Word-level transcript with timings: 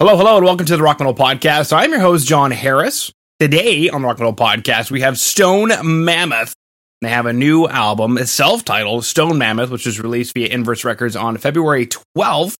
Hello, 0.00 0.16
hello, 0.16 0.36
and 0.36 0.44
welcome 0.46 0.64
to 0.64 0.76
the 0.76 0.82
Rock 0.84 1.00
Metal 1.00 1.12
Podcast. 1.12 1.76
I'm 1.76 1.90
your 1.90 1.98
host, 1.98 2.24
Jon 2.24 2.52
Harris. 2.52 3.12
Today 3.40 3.88
on 3.88 4.00
the 4.00 4.06
Rock 4.06 4.20
Metal 4.20 4.32
Podcast, 4.32 4.92
we 4.92 5.00
have 5.00 5.18
Stone 5.18 5.72
Mammoth. 5.82 6.54
They 7.00 7.08
have 7.08 7.26
a 7.26 7.32
new 7.32 7.66
album, 7.66 8.16
self 8.18 8.64
titled 8.64 9.04
Stone 9.04 9.38
Mammoth, 9.38 9.70
which 9.70 9.86
was 9.86 9.98
released 9.98 10.34
via 10.34 10.46
Inverse 10.46 10.84
Records 10.84 11.16
on 11.16 11.36
February 11.36 11.88
12th 12.16 12.54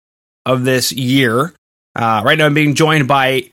of 0.47 0.65
this 0.65 0.91
year. 0.91 1.55
Uh, 1.95 2.23
right 2.25 2.37
now, 2.37 2.47
I'm 2.47 2.55
being 2.55 2.75
joined 2.75 3.07
by 3.07 3.53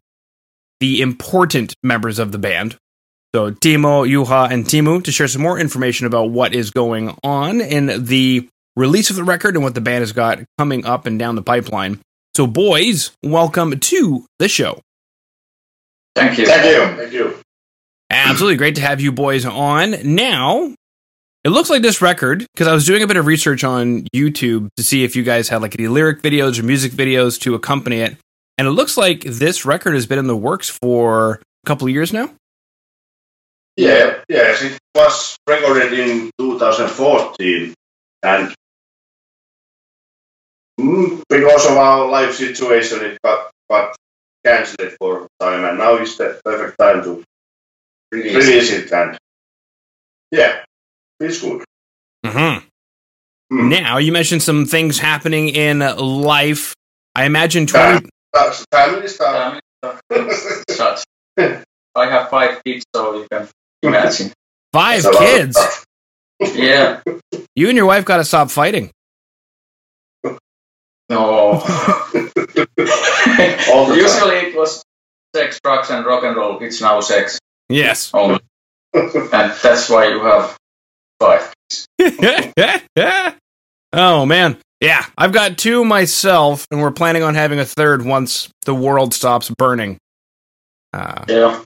the 0.80 1.02
important 1.02 1.76
members 1.84 2.18
of 2.18 2.32
the 2.32 2.40
band. 2.40 2.78
So, 3.36 3.52
Timo, 3.52 4.10
Juha, 4.10 4.50
and 4.50 4.66
Teemu 4.66 5.04
to 5.04 5.12
share 5.12 5.28
some 5.28 5.44
more 5.44 5.60
information 5.60 6.08
about 6.08 6.32
what 6.32 6.56
is 6.56 6.72
going 6.72 7.16
on 7.24 7.62
in 7.62 8.06
the 8.06 8.50
release 8.76 9.12
of 9.12 9.16
the 9.16 9.24
record 9.24 9.54
and 9.54 9.64
what 9.64 9.76
the 9.76 9.82
band 9.82 10.02
has 10.02 10.12
got 10.12 10.40
coming 10.58 10.88
up 10.88 11.06
and 11.06 11.20
down 11.20 11.36
the 11.36 11.44
pipeline. 11.44 12.00
So, 12.36 12.46
boys, 12.46 13.12
welcome 13.24 13.80
to 13.80 14.26
the 14.40 14.50
show. 14.50 14.82
Thank 16.18 16.38
you. 16.38 16.46
Thank 16.46 16.66
you. 16.66 16.98
Thank 17.02 17.14
you. 17.14 17.40
Absolutely 18.10 18.58
great 18.58 18.76
to 18.76 18.82
have 18.82 19.00
you 19.00 19.14
boys 19.14 19.46
on. 19.46 19.96
Now, 20.04 20.76
it 21.46 21.50
looks 21.50 21.70
like 21.70 21.82
this 21.82 22.02
record, 22.02 22.46
because 22.54 22.68
I 22.68 22.74
was 22.74 22.86
doing 22.86 23.04
a 23.04 23.08
bit 23.08 23.16
of 23.16 23.26
research 23.26 23.64
on 23.64 24.06
YouTube 24.14 24.68
to 24.76 24.84
see 24.84 25.06
if 25.06 25.16
you 25.16 25.24
guys 25.24 25.48
had 25.48 25.62
like 25.62 25.80
any 25.80 25.88
lyric 25.88 26.22
videos 26.22 26.60
or 26.60 26.64
music 26.64 26.92
videos 26.92 27.40
to 27.40 27.56
accompany 27.56 28.02
it. 28.02 28.18
And 28.58 28.68
it 28.68 28.72
looks 28.72 28.98
like 28.98 29.22
this 29.22 29.64
record 29.64 29.94
has 29.94 30.06
been 30.06 30.20
in 30.20 30.28
the 30.28 30.36
works 30.36 30.70
for 30.70 31.36
a 31.64 31.66
couple 31.66 31.88
of 31.88 31.94
years 31.94 32.12
now. 32.12 32.32
Yeah, 33.78 34.16
yes, 34.28 34.62
it 34.62 34.78
was 34.94 35.38
recorded 35.48 35.94
in 35.94 36.32
2014, 36.38 37.74
and 38.24 38.54
because 41.30 41.66
of 41.66 41.78
our 41.78 42.08
life 42.10 42.36
situation, 42.36 43.04
it 43.04 43.18
got, 43.24 43.52
got 43.70 43.96
cancelled 44.46 44.94
for 45.00 45.26
a 45.26 45.44
time, 45.44 45.66
and 45.66 45.78
now 45.78 45.98
is 45.98 46.18
the 46.18 46.40
perfect 46.44 46.78
time 46.78 47.04
to 47.04 47.24
Release. 48.12 48.36
release 48.36 48.72
it. 48.72 48.92
And 48.92 49.18
yeah, 50.32 50.64
it's 51.20 51.42
good. 51.42 51.64
Mm-hmm. 52.26 52.66
Hmm. 53.52 53.70
Now, 53.70 53.98
you 53.98 54.12
mentioned 54.12 54.42
some 54.44 54.66
things 54.66 54.98
happening 55.00 55.50
in 55.50 55.80
life. 55.80 56.74
I 57.14 57.26
imagine 57.26 57.68
20. 57.68 58.10
That's 58.34 58.66
family 58.72 59.08
stuff. 59.08 59.60
Such. 60.70 61.04
I 61.38 62.10
have 62.10 62.30
five 62.30 62.64
kids, 62.64 62.86
so 62.94 63.16
you 63.16 63.28
can 63.32 63.48
imagine. 63.82 64.32
Five 64.74 65.04
That's 65.04 65.16
a 65.16 65.20
lot 65.20 65.24
of 65.24 65.40
kids. 65.40 65.86
Yeah. 66.58 67.02
You 67.56 67.70
and 67.70 67.78
your 67.78 67.86
wife 67.86 68.04
got 68.04 68.18
to 68.18 68.26
stop 68.26 68.52
fighting. 68.52 68.92
No. 71.10 71.20
All 71.20 71.60
time. 71.62 72.30
Usually 73.96 74.36
it 74.38 74.56
was 74.56 74.84
sex, 75.36 75.60
drugs, 75.64 75.90
and 75.90 76.06
rock 76.06 76.24
and 76.24 76.36
roll. 76.36 76.60
It's 76.60 76.82
now 76.82 77.00
sex 77.02 77.40
Yes. 77.70 78.12
only, 78.14 78.40
and 78.94 79.52
that's 79.62 79.90
why 79.90 80.08
you 80.08 80.20
have 80.24 80.58
five. 81.20 81.54
oh 83.94 84.26
man. 84.26 84.58
Yeah, 84.82 85.06
I've 85.18 85.32
got 85.32 85.58
two 85.58 85.86
myself, 85.86 86.68
and 86.70 86.82
we're 86.82 86.92
planning 86.92 87.24
on 87.24 87.34
having 87.34 87.60
a 87.60 87.66
third 87.66 88.06
once 88.06 88.50
the 88.66 88.76
world 88.76 89.14
stops 89.14 89.50
burning. 89.58 89.98
Uh, 90.94 91.24
Yeah. 91.28 91.64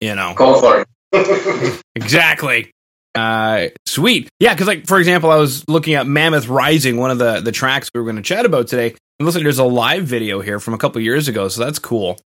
you 0.00 0.14
know, 0.14 0.32
Go 0.36 0.60
for 0.60 0.84
it. 1.12 1.82
exactly. 1.96 2.70
Uh, 3.14 3.68
sweet. 3.86 4.28
Yeah, 4.38 4.54
because 4.54 4.66
like 4.66 4.86
for 4.86 4.98
example, 4.98 5.30
I 5.30 5.36
was 5.36 5.68
looking 5.68 5.94
at 5.94 6.06
Mammoth 6.06 6.48
Rising, 6.48 6.96
one 6.96 7.10
of 7.10 7.18
the 7.18 7.40
the 7.40 7.52
tracks 7.52 7.90
we 7.94 8.00
were 8.00 8.04
going 8.04 8.16
to 8.16 8.22
chat 8.22 8.46
about 8.46 8.68
today. 8.68 8.88
It 8.88 9.22
looks 9.22 9.34
like 9.34 9.44
there's 9.44 9.58
a 9.58 9.64
live 9.64 10.04
video 10.04 10.40
here 10.40 10.60
from 10.60 10.74
a 10.74 10.78
couple 10.78 11.00
years 11.02 11.28
ago, 11.28 11.48
so 11.48 11.64
that's 11.64 11.78
cool. 11.78 12.18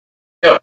Yeah. 0.43 0.59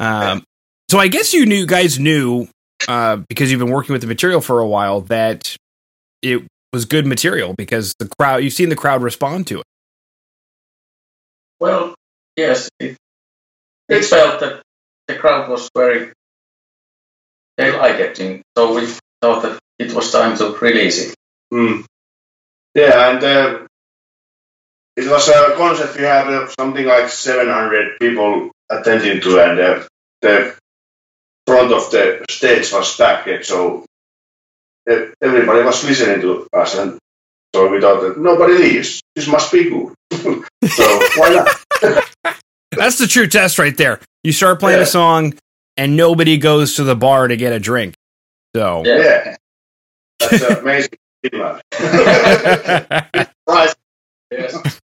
Um, 0.00 0.44
so 0.90 0.98
I 0.98 1.08
guess 1.08 1.32
you 1.32 1.46
knew 1.46 1.66
guys 1.66 1.98
knew 1.98 2.48
uh, 2.86 3.16
because 3.28 3.50
you've 3.50 3.60
been 3.60 3.70
working 3.70 3.92
with 3.92 4.02
the 4.02 4.08
material 4.08 4.40
for 4.40 4.60
a 4.60 4.66
while 4.66 5.02
that 5.02 5.56
it 6.22 6.42
was 6.72 6.84
good 6.84 7.06
material 7.06 7.54
because 7.54 7.94
the 7.98 8.08
crowd 8.08 8.42
you've 8.42 8.52
seen 8.52 8.68
the 8.68 8.76
crowd 8.76 9.02
respond 9.02 9.46
to 9.48 9.60
it. 9.60 9.64
Well, 11.60 11.94
yes, 12.36 12.68
it, 12.78 12.96
it 13.88 14.04
felt 14.04 14.40
that 14.40 14.62
the 15.06 15.16
crowd 15.16 15.48
was 15.48 15.68
very. 15.76 16.12
They 17.58 17.76
like 17.76 17.96
it, 17.96 18.18
and 18.20 18.42
so 18.56 18.74
we 18.74 18.86
thought 19.20 19.42
that 19.42 19.58
it 19.78 19.92
was 19.92 20.10
time 20.12 20.36
to 20.38 20.56
release 20.60 20.98
it. 21.10 21.14
Mm. 21.52 21.84
Yeah, 22.74 23.10
and 23.10 23.24
uh, 23.24 23.66
it 24.96 25.10
was 25.10 25.28
a 25.28 25.54
concept 25.56 25.96
we 25.96 26.04
had 26.04 26.28
uh, 26.28 26.46
something 26.58 26.86
like 26.86 27.08
700 27.08 27.98
people 27.98 28.50
attending 28.70 29.20
to, 29.20 29.40
and 29.40 29.58
uh, 29.58 29.84
the 30.22 30.54
front 31.46 31.72
of 31.72 31.90
the 31.90 32.24
stage 32.30 32.72
was 32.72 32.96
packed, 32.96 33.44
so 33.44 33.84
uh, 34.88 35.06
everybody 35.20 35.62
was 35.64 35.82
listening 35.84 36.20
to 36.20 36.46
us, 36.52 36.76
and 36.78 36.98
so 37.54 37.68
we 37.70 37.80
thought 37.80 38.02
that 38.02 38.18
nobody 38.18 38.54
leaves. 38.54 39.00
This 39.16 39.26
must 39.26 39.50
be 39.50 39.64
good. 39.68 39.94
so 40.68 41.00
why 41.16 41.34
not? 41.82 42.04
That's 42.70 42.98
the 42.98 43.06
true 43.08 43.26
test 43.26 43.58
right 43.58 43.76
there. 43.76 43.98
You 44.22 44.30
start 44.32 44.60
playing 44.60 44.78
Yeah. 44.78 44.84
a 44.84 44.86
song 44.86 45.34
and 45.78 45.96
nobody 45.96 46.36
goes 46.36 46.74
to 46.74 46.84
the 46.84 46.96
bar 46.96 47.28
to 47.28 47.36
get 47.36 47.54
a 47.54 47.60
drink. 47.60 47.94
So 48.54 48.82
Yeah. 48.84 49.36
That's 50.18 50.42
amazing. 50.42 50.90
Yes. 54.30 54.80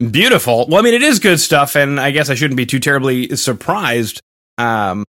Beautiful. 0.10 0.66
Well, 0.68 0.78
I 0.78 0.82
mean, 0.82 0.94
it 0.94 1.02
is 1.02 1.18
good 1.18 1.40
stuff, 1.40 1.74
and 1.74 1.98
I 1.98 2.10
guess 2.10 2.30
I 2.30 2.34
shouldn't 2.34 2.56
be 2.56 2.66
too 2.66 2.78
terribly 2.78 3.34
surprised. 3.36 4.20
Um, 4.58 5.04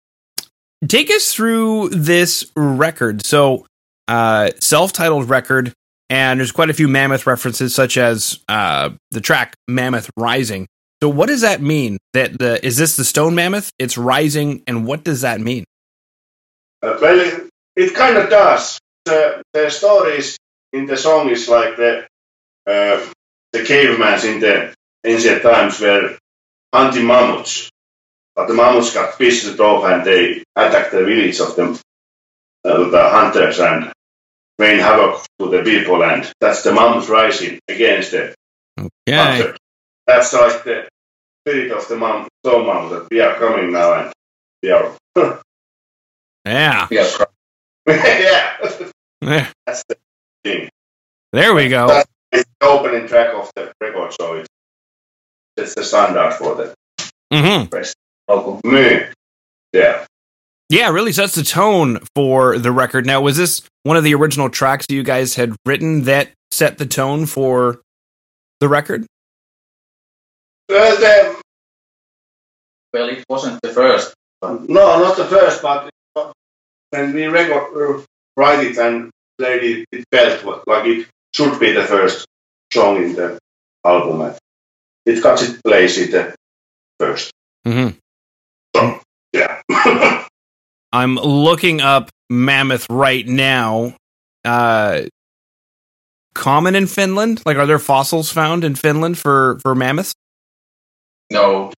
take 0.88 1.10
us 1.10 1.34
through 1.34 1.90
this 1.90 2.46
record. 2.56 3.26
So, 3.26 3.66
uh, 4.08 4.52
self-titled 4.60 5.30
record, 5.30 5.74
and 6.10 6.40
there's 6.40 6.52
quite 6.52 6.70
a 6.70 6.74
few 6.74 6.88
Mammoth 6.88 7.26
references, 7.26 7.74
such 7.74 7.98
as 7.98 8.40
uh, 8.48 8.92
the 9.12 9.22
track 9.22 9.56
"Mammoth 9.68 10.10
Rising." 10.18 10.68
So, 11.02 11.10
what 11.10 11.28
does 11.28 11.42
that 11.42 11.62
mean? 11.62 11.98
That 12.14 12.38
the 12.40 12.66
is 12.66 12.78
this 12.78 12.96
the 12.96 13.04
Stone 13.04 13.36
Mammoth? 13.36 13.70
It's 13.78 13.98
rising, 13.98 14.64
and 14.68 14.86
what 14.86 15.04
does 15.04 15.22
that 15.22 15.40
mean? 15.42 15.66
Uh, 16.82 16.98
well, 17.02 17.20
it, 17.20 17.50
it 17.76 17.94
kind 17.94 18.18
of 18.18 18.30
does. 18.30 18.80
The, 19.06 19.44
the 19.54 19.70
stories 19.70 20.38
in 20.74 20.86
the 20.88 20.98
song 20.98 21.30
is 21.30 21.48
like 21.48 21.78
the 21.78 22.08
uh, 22.66 23.06
the 23.52 23.60
cavemans 23.60 24.26
in 24.26 24.40
the 24.40 24.74
ancient 25.06 25.42
times 25.44 25.80
were 25.80 26.18
hunting 26.74 27.06
mammoths, 27.06 27.70
but 28.36 28.48
the 28.48 28.54
mammoths 28.54 28.94
got 28.94 29.18
pissed 29.18 29.60
off 29.60 29.86
and 29.86 30.06
they 30.06 30.44
attacked 30.56 30.92
the 30.92 31.06
village 31.06 31.40
of 31.40 31.56
them, 31.56 31.78
uh, 32.64 32.90
the 32.90 33.10
hunters 33.10 33.60
and 33.60 33.92
made 34.58 34.80
havoc 34.80 35.22
to 35.40 35.50
the 35.50 35.62
people, 35.64 36.04
and 36.04 36.32
that's 36.40 36.64
the 36.64 36.74
mammoth 36.74 37.10
rising 37.10 37.60
against 37.68 38.12
the 38.12 38.34
Yeah. 39.06 39.32
hunter. 39.36 39.58
That's 40.08 40.34
like 40.34 40.64
the 40.64 40.88
spirit 41.46 41.72
of 41.72 41.88
the 41.88 41.98
mammoth, 41.98 42.30
stone 42.46 42.66
mammoth 42.66 42.92
that 42.92 43.08
we 43.10 43.20
are 43.22 43.36
coming 43.36 43.72
now 43.72 43.94
and 44.06 44.14
we 44.62 44.72
are. 44.72 44.96
Yeah. 46.46 46.88
We 46.92 47.00
are 47.00 47.08
yeah, 47.88 48.58
Yeah. 49.22 49.52
that's 49.66 49.84
the 49.90 49.98
thing. 50.44 50.70
There 51.34 51.56
we 51.56 51.70
go. 51.70 51.88
That's 51.88 52.10
it's 52.32 52.50
the 52.60 52.68
opening 52.68 53.08
track 53.08 53.34
of 53.34 53.50
the 53.56 53.72
record, 53.82 54.14
so 54.20 54.36
it's, 54.36 54.48
it's 55.58 55.74
the 55.76 55.84
standard 55.84 56.34
for 56.34 56.56
the 56.56 56.74
hmm 57.32 57.66
me. 58.64 59.02
Yeah. 59.74 60.06
Yeah, 60.70 60.90
really 60.90 61.12
sets 61.14 61.36
the 61.36 61.44
tone 61.44 62.00
for 62.16 62.58
the 62.58 62.72
record. 62.72 63.06
Now, 63.06 63.22
was 63.22 63.38
this 63.38 63.62
one 63.84 63.98
of 63.98 64.04
the 64.04 64.16
original 64.16 64.50
tracks 64.50 64.86
you 64.90 65.04
guys 65.04 65.36
had 65.36 65.56
written 65.66 66.04
that 66.04 66.30
set 66.52 66.78
the 66.78 66.86
tone 66.86 67.26
for 67.26 67.82
the 68.60 68.68
record? 68.68 69.06
The, 70.68 71.42
Well, 72.94 73.10
it 73.10 73.26
wasn't 73.30 73.60
the 73.62 73.70
first. 73.70 74.14
no, 74.42 74.64
not 74.68 75.18
the 75.18 75.26
first, 75.26 75.62
but 75.62 75.92
when 76.90 77.14
we 77.14 77.26
record, 77.26 78.00
uh, 78.00 78.04
write 78.38 78.66
it 78.66 78.78
and 78.78 79.12
played 79.38 79.64
it, 79.64 79.86
it 79.92 80.06
felt 80.12 80.68
like 80.68 80.86
it 80.86 81.08
should 81.34 81.60
be 81.60 81.72
the 81.72 81.84
first 81.84 82.26
song 82.74 82.98
in 82.98 83.14
the 83.14 83.38
album. 83.86 84.36
It 85.06 85.22
got 85.22 85.42
its 85.42 85.62
place 85.62 85.98
in 85.98 86.12
the 86.12 86.36
first. 87.00 87.32
Mm-hmm. 87.68 87.98
So, 88.76 89.02
yeah. 89.34 89.62
I'm 90.92 91.16
looking 91.16 91.82
up 91.82 92.10
Mammoth 92.30 92.88
right 92.90 93.28
now. 93.28 93.96
Uh, 94.44 95.04
common 96.34 96.76
in 96.76 96.88
Finland? 96.88 97.42
Like, 97.46 97.58
are 97.58 97.66
there 97.66 97.80
fossils 97.80 98.32
found 98.32 98.64
in 98.64 98.76
Finland 98.76 99.18
for 99.18 99.60
for 99.62 99.76
mammoths? 99.76 100.14
No. 101.32 101.72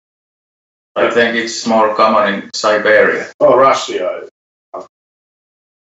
I 0.96 1.10
think 1.10 1.36
it's 1.36 1.66
more 1.66 1.94
common 1.94 2.34
in 2.34 2.50
Siberia. 2.54 3.30
oh, 3.40 3.56
Russia. 3.56 4.28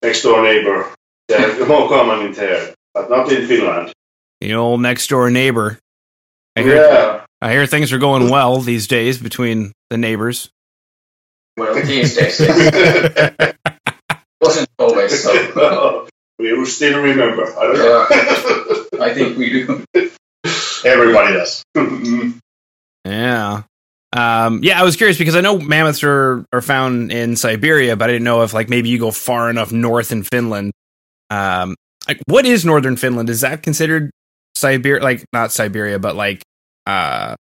Next 0.01 0.21
door 0.23 0.41
neighbor. 0.43 0.91
They're 1.27 1.65
more 1.67 1.87
common 1.89 2.27
in 2.27 2.31
there, 2.33 2.73
but 2.93 3.09
not 3.09 3.31
in 3.31 3.47
Finland. 3.47 3.91
The 4.41 4.53
old 4.55 4.81
next 4.81 5.07
door 5.07 5.29
neighbor. 5.31 5.79
I 6.55 6.61
heard, 6.61 6.75
Yeah. 6.75 7.21
I 7.41 7.51
hear 7.51 7.65
things 7.67 7.91
are 7.93 7.97
going 7.99 8.29
well 8.29 8.59
these 8.61 8.87
days 8.87 9.17
between 9.17 9.71
the 9.89 9.97
neighbors. 9.97 10.49
Well, 11.57 11.73
these 11.75 12.15
days, 12.15 12.39
wasn't 14.41 14.69
always 14.77 15.23
so. 15.23 16.07
we 16.39 16.53
will 16.53 16.65
still 16.65 17.01
remember. 17.01 17.45
I 17.57 17.63
don't 17.63 17.77
know. 17.77 18.07
Yeah, 18.11 19.03
I 19.05 19.13
think 19.13 19.37
we 19.37 19.49
do. 19.49 19.83
Everybody 20.85 21.33
does. 21.33 21.63
Mm-hmm. 21.77 22.37
Yeah. 23.05 23.63
Um, 24.13 24.63
yeah, 24.63 24.79
I 24.79 24.83
was 24.83 24.95
curious 24.95 25.17
because 25.17 25.35
I 25.35 25.41
know 25.41 25.59
mammoths 25.59 26.03
are, 26.03 26.45
are 26.53 26.61
found 26.61 27.11
in 27.11 27.35
Siberia, 27.35 27.95
but 27.95 28.09
I 28.09 28.13
didn't 28.13 28.23
know 28.23 28.43
if 28.43 28.53
like 28.53 28.69
maybe 28.69 28.89
you 28.89 28.97
go 28.97 29.11
far 29.11 29.49
enough 29.49 29.71
north 29.71 30.11
in 30.11 30.23
Finland. 30.23 30.71
Um, 31.29 31.75
like 32.07 32.19
what 32.27 32.45
is 32.45 32.63
northern 32.65 32.95
Finland? 32.97 33.29
Is 33.29 33.41
that 33.41 33.61
considered 33.63 34.11
Siberia? 34.55 35.03
Like 35.03 35.25
not 35.33 35.51
Siberia, 35.51 35.99
but 35.99 36.15
like 36.15 36.41
uh, 36.87 37.35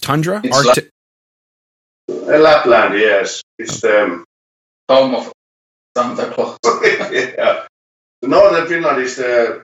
tundra? 0.00 0.40
It's 0.42 0.56
Arcti- 0.56 0.88
Uh, 2.08 2.38
Lapland, 2.38 2.98
yes. 2.98 3.42
It's 3.58 3.80
the 3.80 4.24
Home 4.88 5.14
of 5.14 5.32
Santa 5.96 6.30
Claus. 6.30 6.56
yeah. 7.12 7.66
Northern 8.22 8.66
Finland 8.66 9.02
is 9.02 9.16
the 9.16 9.62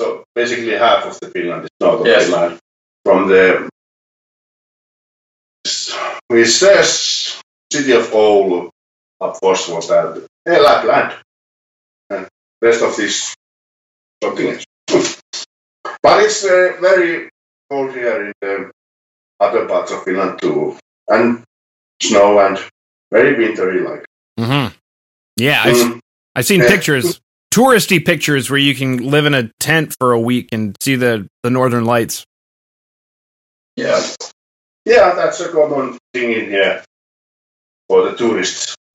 so 0.00 0.22
basically 0.34 0.72
half 0.72 1.04
of 1.06 1.18
the 1.20 1.28
Finland 1.30 1.64
is 1.64 1.70
northern 1.80 2.06
Yes. 2.06 2.24
Finland. 2.26 2.58
From 3.04 3.28
the 3.28 3.68
we 6.34 6.44
says 6.44 7.40
city 7.72 7.92
of 7.92 8.12
all 8.12 8.70
of 9.20 9.40
course 9.40 9.68
was 9.68 9.90
and 9.90 10.26
yeah, 10.46 10.58
Lapland. 10.58 11.14
And 12.10 12.28
rest 12.60 12.82
of 12.82 12.96
this 12.96 13.34
something 14.22 14.48
else. 14.48 15.20
but 16.02 16.22
it's 16.24 16.44
uh, 16.44 16.76
very 16.80 17.30
cold 17.70 17.92
here 17.94 18.26
in 18.26 18.32
the 18.42 18.70
other 19.40 19.66
parts 19.66 19.92
of 19.92 20.02
Finland 20.04 20.40
too. 20.40 20.76
And 21.08 21.42
snow 22.02 22.38
and 22.40 22.58
very 23.10 23.32
wintry 23.38 23.80
like. 23.80 24.04
Mm-hmm. 24.38 24.74
Yeah, 25.36 25.62
I've, 25.64 25.76
Mm. 25.76 26.00
I've 26.36 26.46
seen 26.46 26.60
Yeah. 26.60 26.68
pictures, 26.68 27.20
touristy 27.52 28.04
pictures 28.04 28.50
where 28.50 28.58
you 28.58 28.74
can 28.74 28.98
live 29.10 29.26
in 29.26 29.34
a 29.34 29.50
tent 29.60 29.94
for 29.98 30.12
a 30.12 30.20
week 30.20 30.48
and 30.52 30.76
see 30.80 30.96
the, 30.96 31.28
the 31.42 31.50
northern 31.50 31.84
lights. 31.84 32.24
Yeah, 33.76 34.00
Yeah, 34.84 35.14
that's 35.14 35.40
a 35.40 35.50
common 35.50 35.98
thing 36.12 36.32
in 36.32 36.50
here 36.50 36.82
for 37.88 38.08
the 38.10 38.16
tourists. 38.16 38.74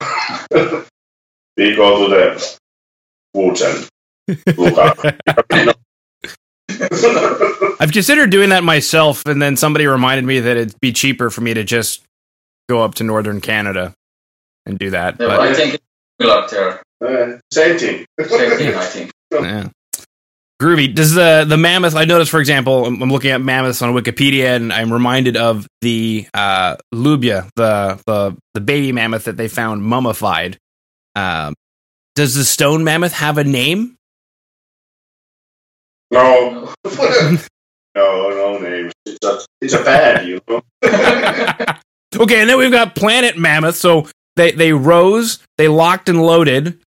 we 1.56 1.74
go 1.76 2.08
to 2.08 2.14
the 2.14 2.58
woods 3.34 3.60
and 3.62 3.88
look 4.56 4.78
up. 4.78 4.98
I've 7.80 7.92
considered 7.92 8.30
doing 8.30 8.50
that 8.50 8.62
myself, 8.64 9.22
and 9.26 9.40
then 9.42 9.56
somebody 9.56 9.86
reminded 9.86 10.24
me 10.24 10.40
that 10.40 10.56
it'd 10.56 10.80
be 10.80 10.92
cheaper 10.92 11.30
for 11.30 11.40
me 11.40 11.54
to 11.54 11.64
just 11.64 12.02
go 12.68 12.82
up 12.82 12.94
to 12.96 13.04
northern 13.04 13.40
Canada 13.40 13.94
and 14.66 14.78
do 14.78 14.90
that. 14.90 15.16
yeah 15.18 15.26
but, 15.26 15.36
but 15.38 15.48
I 15.48 15.54
think 15.54 15.74
it's 15.74 15.84
similar 16.20 16.48
there. 16.48 16.82
Uh, 17.34 17.38
same 17.52 17.78
thing. 17.78 18.06
Same 18.20 18.56
thing, 18.58 18.74
I 18.74 18.84
think. 18.86 19.10
yeah. 19.32 19.68
Groovy. 20.60 20.94
Does 20.94 21.14
the 21.14 21.46
the 21.48 21.56
mammoth? 21.56 21.94
I 21.94 22.04
noticed, 22.04 22.30
for 22.30 22.38
example, 22.38 22.84
I'm, 22.84 23.02
I'm 23.02 23.10
looking 23.10 23.30
at 23.30 23.40
mammoths 23.40 23.80
on 23.80 23.94
Wikipedia, 23.94 24.56
and 24.56 24.72
I'm 24.72 24.92
reminded 24.92 25.36
of 25.36 25.66
the 25.80 26.26
uh, 26.34 26.76
Lyuba, 26.94 27.48
the 27.56 28.00
the 28.06 28.36
the 28.52 28.60
baby 28.60 28.92
mammoth 28.92 29.24
that 29.24 29.38
they 29.38 29.48
found 29.48 29.82
mummified. 29.82 30.58
Um, 31.16 31.54
does 32.14 32.34
the 32.34 32.44
stone 32.44 32.84
mammoth 32.84 33.14
have 33.14 33.38
a 33.38 33.44
name? 33.44 33.96
No, 36.10 36.74
no, 36.84 37.38
no 37.94 38.58
names. 38.58 38.92
It's 39.06 39.24
a, 39.24 39.40
it's 39.62 39.72
a 39.72 39.82
band, 39.82 40.28
you 40.28 40.40
know. 40.46 40.60
okay, 42.16 42.40
and 42.40 42.50
then 42.50 42.58
we've 42.58 42.70
got 42.70 42.94
planet 42.94 43.38
mammoth. 43.38 43.76
So 43.76 44.08
they 44.36 44.50
they 44.52 44.74
rose, 44.74 45.38
they 45.56 45.68
locked 45.68 46.10
and 46.10 46.20
loaded, 46.20 46.78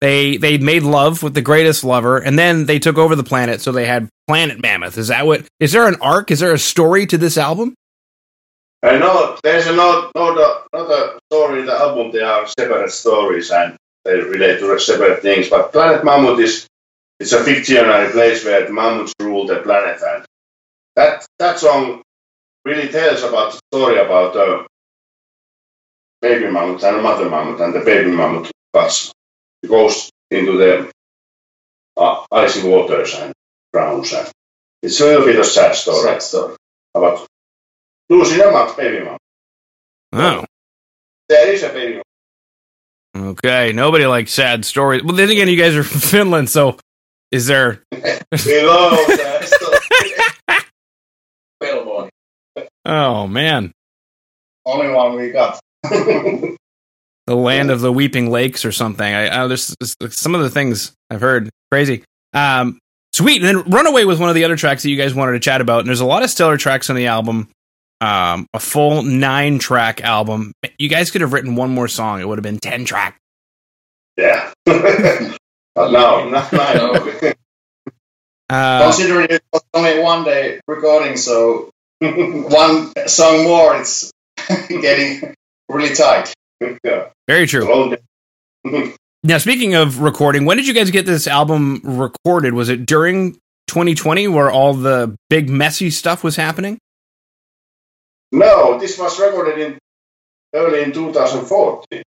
they 0.00 0.36
they 0.38 0.58
made 0.58 0.82
love 0.82 1.22
with 1.22 1.34
the 1.34 1.42
greatest 1.42 1.84
lover, 1.84 2.18
and 2.18 2.38
then 2.38 2.66
they 2.66 2.78
took 2.78 2.96
over 2.96 3.14
the 3.14 3.24
planet. 3.24 3.60
So 3.60 3.72
they 3.72 3.86
had 3.86 4.08
planet 4.26 4.60
mammoth. 4.60 4.96
Is 4.96 5.08
that 5.08 5.26
what? 5.26 5.46
Is 5.58 5.72
there 5.72 5.86
an 5.86 5.96
arc? 6.00 6.30
Is 6.30 6.40
there 6.40 6.52
a 6.52 6.58
story 6.58 7.06
to 7.06 7.18
this 7.18 7.36
album? 7.36 7.74
I 8.82 8.98
know 8.98 9.38
there's 9.42 9.66
a 9.66 9.76
not 9.76 10.12
not 10.14 10.38
a, 10.38 11.18
story 11.30 11.60
in 11.60 11.66
the 11.66 11.74
album. 11.74 12.12
They 12.12 12.22
are 12.22 12.46
separate 12.46 12.90
stories 12.90 13.50
and 13.50 13.76
they 14.04 14.14
relate 14.14 14.60
to 14.60 14.78
separate 14.78 15.20
things. 15.20 15.50
But 15.50 15.72
Planet 15.72 16.02
Mammoth 16.02 16.40
is 16.40 16.66
it's 17.18 17.32
a 17.32 17.44
fictional 17.44 18.10
place 18.10 18.42
where 18.44 18.66
the 18.66 18.72
mammoths 18.72 19.12
rule 19.20 19.46
the 19.46 19.56
planet, 19.56 20.00
and 20.02 20.24
that 20.96 21.26
that 21.38 21.58
song 21.58 22.02
really 22.64 22.88
tells 22.88 23.22
about 23.22 23.52
the 23.52 23.60
story 23.70 23.98
about 23.98 24.32
the 24.32 24.66
baby 26.22 26.50
mammoth 26.50 26.82
and 26.82 26.96
the 26.96 27.02
mother 27.02 27.28
mammoth, 27.28 27.60
and 27.60 27.74
the 27.74 27.80
baby 27.80 28.10
mammoth 28.10 28.50
goes 29.68 30.10
into 30.30 30.56
the 30.56 30.90
uh, 31.96 32.24
icy 32.32 32.66
waters 32.68 33.14
and 33.14 33.32
drowns. 33.72 34.12
And 34.12 34.30
it's 34.82 35.00
a 35.00 35.04
little 35.06 35.26
bit 35.26 35.38
of 35.38 35.46
sad 35.46 35.74
story 35.74 36.02
Sad 36.02 36.22
story. 36.22 36.56
about 36.94 37.26
losing 38.08 38.40
a 38.40 38.50
mammoth, 38.50 38.76
baby 38.76 39.04
mammoth. 39.04 39.18
Oh, 40.12 40.44
There 41.28 41.52
is 41.52 41.62
a 41.62 41.68
baby 41.68 42.02
okay. 43.16 43.72
Nobody 43.72 44.06
likes 44.06 44.32
sad 44.32 44.64
stories. 44.64 45.02
Well, 45.04 45.14
then 45.16 45.30
again, 45.30 45.48
you 45.48 45.56
guys 45.56 45.74
are 45.76 45.82
from 45.84 46.00
Finland, 46.00 46.48
so 46.50 46.78
is 47.30 47.46
there? 47.46 47.82
We 47.92 48.62
love 48.62 48.92
that 49.08 49.44
story. 49.44 50.60
Well. 51.60 52.08
Oh 52.86 53.26
man, 53.26 53.72
Only 54.64 54.88
one 54.92 55.16
we 55.16 55.30
got. 55.30 55.60
the 57.30 57.36
land 57.36 57.70
of 57.70 57.80
the 57.80 57.92
weeping 57.92 58.28
lakes 58.30 58.64
or 58.64 58.72
something. 58.72 59.06
I, 59.14 59.44
I 59.44 59.46
there's, 59.46 59.72
there's 60.00 60.18
some 60.18 60.34
of 60.34 60.40
the 60.42 60.50
things 60.50 60.92
I've 61.10 61.20
heard 61.20 61.48
crazy. 61.70 62.02
Um, 62.34 62.78
sweet. 63.12 63.40
And 63.42 63.46
then 63.58 63.70
Runaway 63.70 64.02
was 64.04 64.18
one 64.18 64.28
of 64.28 64.34
the 64.34 64.42
other 64.44 64.56
tracks 64.56 64.82
that 64.82 64.90
you 64.90 64.96
guys 64.96 65.14
wanted 65.14 65.32
to 65.32 65.40
chat 65.40 65.60
about. 65.60 65.80
And 65.80 65.88
there's 65.88 66.00
a 66.00 66.06
lot 66.06 66.24
of 66.24 66.30
stellar 66.30 66.56
tracks 66.56 66.90
on 66.90 66.96
the 66.96 67.06
album. 67.06 67.48
Um, 68.00 68.46
a 68.52 68.58
full 68.58 69.02
nine 69.02 69.58
track 69.60 70.00
album. 70.02 70.52
You 70.78 70.88
guys 70.88 71.10
could 71.10 71.20
have 71.20 71.32
written 71.32 71.54
one 71.54 71.70
more 71.70 71.86
song. 71.86 72.20
It 72.20 72.26
would 72.26 72.38
have 72.38 72.42
been 72.42 72.58
ten 72.58 72.84
track. 72.84 73.16
yeah. 74.16 74.52
no, 74.66 75.34
not 75.76 76.52
No. 76.52 76.92
no. 76.92 77.32
Uh, 78.48 78.82
Considering 78.84 79.28
it 79.30 79.42
was 79.52 79.62
only 79.74 80.00
one 80.00 80.24
day 80.24 80.60
recording, 80.66 81.16
so 81.16 81.70
one 82.00 82.90
song 83.06 83.44
more, 83.44 83.76
it's 83.76 84.10
getting 84.68 85.34
really 85.68 85.94
tight. 85.94 86.32
Yeah. 86.60 87.08
very 87.28 87.46
true. 87.46 87.96
Now, 89.22 89.36
speaking 89.36 89.74
of 89.74 90.00
recording, 90.00 90.46
when 90.46 90.56
did 90.56 90.66
you 90.66 90.72
guys 90.72 90.90
get 90.90 91.04
this 91.04 91.26
album 91.26 91.82
recorded? 91.84 92.54
Was 92.54 92.70
it 92.70 92.86
during 92.86 93.34
2020 93.66 94.28
where 94.28 94.50
all 94.50 94.72
the 94.72 95.14
big 95.28 95.50
messy 95.50 95.90
stuff 95.90 96.24
was 96.24 96.36
happening? 96.36 96.78
No, 98.32 98.78
this 98.78 98.98
was 98.98 99.20
recorded 99.20 99.58
in 99.58 99.78
early 100.54 100.82
in 100.82 100.92
2014, 100.92 102.02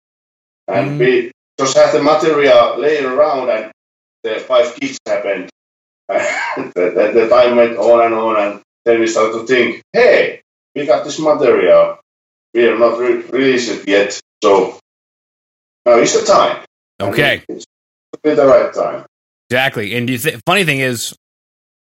and 0.69 0.90
Mm. 0.90 0.99
we 0.99 1.33
just 1.59 1.76
had 1.76 1.93
the 1.93 2.02
material 2.02 2.78
laying 2.78 3.07
around, 3.07 3.49
and 3.49 3.73
the 4.23 4.38
five 4.40 4.78
gigs 4.78 4.99
happened. 5.07 5.49
the, 6.09 6.73
the, 6.75 7.11
the 7.14 7.28
time 7.31 7.57
went 7.57 7.78
on 7.78 8.05
and 8.05 8.14
on, 8.14 8.37
and 8.37 8.61
then 8.85 9.00
we 9.00 9.07
started 9.07 9.33
to 9.40 9.47
think, 9.47 9.83
hey, 9.95 10.43
we 10.75 10.85
got 10.85 11.05
this 11.05 11.19
material. 11.19 11.99
We 12.52 12.67
are 12.67 12.78
not 12.78 12.99
re- 12.99 13.23
released 13.23 13.71
it 13.71 13.88
yet, 13.88 14.21
so 14.42 14.78
now 15.87 15.99
is 15.99 16.18
the 16.18 16.26
time. 16.26 16.64
Okay, 17.00 17.42
it's 17.49 17.66
the 18.23 18.35
right 18.47 18.73
time. 18.75 19.07
exactly. 19.50 19.95
And 19.97 20.09
you 20.11 20.18
th- 20.18 20.40
funny 20.47 20.64
thing 20.64 20.80
is, 20.80 21.14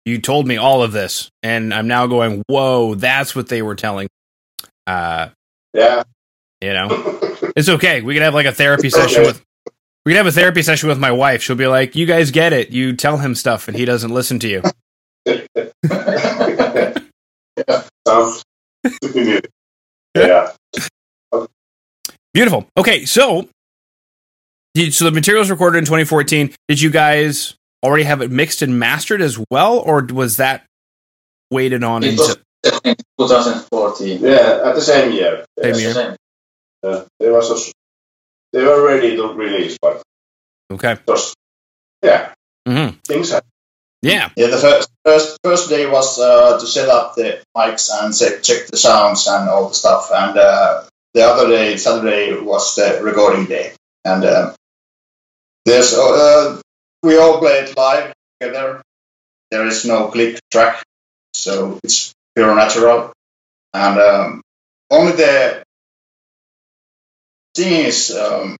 you 0.06 0.20
told 0.22 0.48
me 0.48 0.58
all 0.58 0.84
of 0.84 0.92
this, 0.92 1.30
and 1.44 1.74
I'm 1.74 1.88
now 1.88 2.08
going, 2.08 2.44
"Whoa, 2.48 2.96
that's 2.96 3.36
what 3.36 3.48
they 3.50 3.62
were 3.62 3.76
telling." 3.76 4.08
Uh, 4.86 5.30
Yeah. 5.74 6.04
you 6.62 6.74
know, 6.74 6.88
it's 7.56 7.68
okay. 7.70 8.02
We 8.02 8.14
could 8.14 8.24
have 8.24 8.34
like 8.34 8.46
a 8.46 8.54
therapy 8.54 8.90
session 8.90 9.22
okay. 9.22 9.28
with. 9.32 9.44
We 10.06 10.14
can 10.14 10.18
have 10.18 10.28
a 10.28 10.32
therapy 10.32 10.62
session 10.62 10.88
with 10.88 11.00
my 11.00 11.12
wife. 11.12 11.42
She'll 11.44 11.58
be 11.58 11.68
like, 11.68 11.96
"You 11.96 12.06
guys 12.06 12.32
get 12.32 12.54
it. 12.54 12.70
You 12.70 12.96
tell 12.96 13.18
him 13.18 13.36
stuff, 13.36 13.68
and 13.68 13.76
he 13.76 13.84
doesn't 13.86 14.12
listen 14.12 14.40
to 14.40 14.48
you." 14.48 14.62
Sounds 18.08 18.44
good. 19.02 19.48
yeah. 20.16 20.52
Beautiful. 22.38 22.67
Okay, 22.77 23.06
so 23.06 23.50
did, 24.75 24.94
so 24.94 25.06
the 25.06 25.12
material 25.12 25.41
was 25.41 25.50
recorded 25.50 25.79
in 25.79 25.86
2014. 25.86 26.53
Did 26.67 26.79
you 26.79 26.91
guys 26.91 27.56
already 27.84 28.03
have 28.03 28.22
it 28.22 28.29
mixed 28.29 28.62
and 28.62 28.77
mastered 28.77 29.24
as 29.24 29.44
well, 29.50 29.79
or 29.79 30.03
was 30.13 30.38
that 30.38 30.63
waited 31.50 31.84
on 31.84 32.03
It 32.03 32.10
into? 32.12 32.39
was 32.63 32.77
in 32.86 32.96
2014. 33.20 34.20
Yeah, 34.22 34.62
at 34.65 34.75
the 34.75 34.82
same 34.82 35.13
year. 35.13 35.46
Same 35.60 35.74
Yes. 35.74 35.82
year. 35.82 35.94
Same. 35.94 36.15
Yeah, 36.84 37.03
they 37.20 37.32
was 37.32 37.50
also, 37.50 37.72
they 38.53 38.63
were 38.63 38.86
ready 38.86 39.15
to 39.15 39.29
release, 39.34 39.75
but 39.82 40.03
Okay. 40.72 40.96
just 41.08 41.34
yeah, 42.03 42.34
hmm 42.67 42.89
things 43.08 43.32
happen. 43.32 43.50
Yeah. 44.03 44.29
Yeah, 44.38 44.48
the 44.48 44.58
first 44.60 44.89
first 45.03 45.38
first 45.44 45.70
day 45.70 45.88
was 45.89 46.20
uh, 46.20 46.60
to 46.60 46.67
set 46.67 46.88
up 46.88 47.15
the 47.15 47.41
mics 47.58 47.89
and 47.91 48.13
set, 48.13 48.44
check 48.44 48.67
the 48.67 48.77
sounds 48.77 49.25
and 49.25 49.50
all 49.50 49.70
the 49.70 49.74
stuff, 49.74 50.12
and 50.13 50.38
uh, 50.38 50.84
the 51.18 51.26
other 51.26 51.50
day, 51.50 51.78
Saturday, 51.78 52.40
was 52.40 52.76
the 52.76 53.00
recording 53.02 53.46
day, 53.46 53.74
and 54.06 54.24
uh, 54.24 54.54
there's 55.66 55.92
uh, 55.96 56.62
we 57.02 57.18
all 57.18 57.40
played 57.40 57.76
live 57.76 58.14
together. 58.40 58.84
There 59.50 59.66
is 59.66 59.84
no 59.84 60.10
click 60.10 60.40
track, 60.52 60.84
so 61.34 61.80
it's 61.84 62.14
pure 62.36 62.54
natural, 62.54 63.14
and 63.74 64.00
um, 64.00 64.42
only 64.92 65.14
the 65.14 65.64
singing 67.56 67.86
is 67.86 68.16
um, 68.16 68.56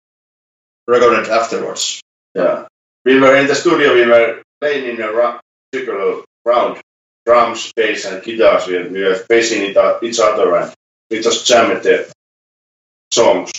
recorded 0.88 1.30
afterwards. 1.30 2.02
Yeah. 2.34 2.66
We 3.06 3.20
were 3.20 3.36
in 3.38 3.46
the 3.46 3.54
studio, 3.56 3.94
we 3.94 4.08
were 4.08 4.42
playing 4.60 4.98
in 4.98 5.00
a 5.00 5.40
circular 5.74 6.24
round, 6.44 6.82
drums, 7.24 7.72
bass, 7.76 8.06
and 8.06 8.24
guitars. 8.24 8.66
We, 8.66 8.82
we 8.88 9.04
were 9.04 9.16
facing 9.16 9.62
each 10.02 10.20
other 10.20 10.56
and 10.58 10.74
we 11.10 11.22
just 11.22 11.46
jammed 11.46 11.84
the 11.84 12.12
songs. 13.18 13.52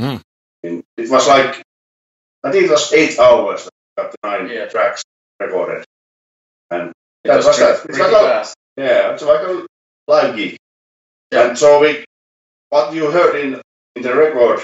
Mm. 0.00 0.22
It 0.62 1.10
was 1.10 1.26
like, 1.26 1.62
I 2.44 2.50
think 2.52 2.64
it 2.66 2.70
was 2.70 2.92
eight 2.92 3.18
hours 3.18 3.68
that 3.96 4.12
the 4.12 4.18
nine 4.28 4.48
Yeah. 4.48 4.66
tracks 4.66 5.02
recorded. 5.38 5.84
And 6.70 6.90
It 7.24 7.28
that 7.28 7.36
was 7.38 7.46
was 7.46 7.58
that. 7.58 7.70
It's 7.70 7.84
pretty 7.86 8.00
like 8.02 8.12
a, 8.12 8.24
fast. 8.24 8.54
yeah, 8.76 9.12
it's 9.12 9.22
like 9.22 9.42
a 9.46 9.66
live 10.08 10.36
gig. 10.36 10.56
Yeah. 11.32 11.48
And 11.48 11.58
so 11.58 11.80
we, 11.80 12.04
what 12.70 12.94
you 12.94 13.10
heard 13.10 13.34
in, 13.42 13.60
in 13.96 14.02
the 14.02 14.14
record, 14.14 14.60